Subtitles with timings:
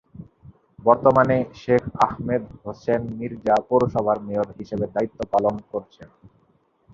[0.79, 6.09] বর্তমানে শেখ আহমেদ হোসেন মির্জা পৌরসভার মেয়র হিসেবে দায়িত্ব পালন করছেন।